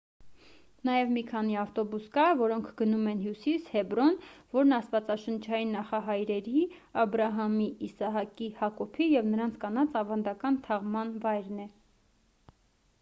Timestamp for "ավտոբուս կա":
1.63-2.23